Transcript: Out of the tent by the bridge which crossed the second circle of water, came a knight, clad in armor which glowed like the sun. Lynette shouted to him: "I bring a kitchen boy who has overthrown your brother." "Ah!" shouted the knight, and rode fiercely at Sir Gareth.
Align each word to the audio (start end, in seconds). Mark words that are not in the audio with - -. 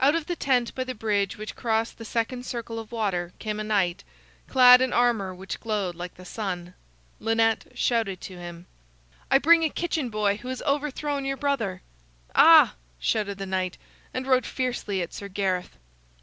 Out 0.00 0.14
of 0.14 0.26
the 0.26 0.36
tent 0.36 0.74
by 0.74 0.84
the 0.84 0.94
bridge 0.94 1.38
which 1.38 1.56
crossed 1.56 1.96
the 1.96 2.04
second 2.04 2.44
circle 2.44 2.78
of 2.78 2.92
water, 2.92 3.32
came 3.38 3.58
a 3.58 3.64
knight, 3.64 4.04
clad 4.46 4.82
in 4.82 4.92
armor 4.92 5.34
which 5.34 5.60
glowed 5.60 5.94
like 5.94 6.16
the 6.16 6.26
sun. 6.26 6.74
Lynette 7.20 7.64
shouted 7.74 8.20
to 8.20 8.36
him: 8.36 8.66
"I 9.30 9.38
bring 9.38 9.62
a 9.64 9.70
kitchen 9.70 10.10
boy 10.10 10.36
who 10.36 10.48
has 10.48 10.60
overthrown 10.66 11.24
your 11.24 11.38
brother." 11.38 11.80
"Ah!" 12.34 12.74
shouted 13.00 13.38
the 13.38 13.46
knight, 13.46 13.78
and 14.12 14.26
rode 14.26 14.44
fiercely 14.44 15.00
at 15.00 15.14
Sir 15.14 15.28
Gareth. 15.28 15.70